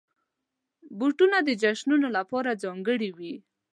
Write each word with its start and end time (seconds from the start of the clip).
بوټونه 0.97 1.37
د 1.43 1.49
جشنونو 1.61 2.07
لپاره 2.17 2.59
ځانګړي 2.63 3.09
وي. 3.17 3.33